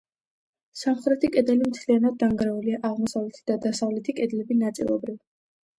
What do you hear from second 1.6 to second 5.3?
მთლიანად დანგრეულია, აღმოსავლეთი და დასავლეთი კედლები ნაწილობრივ.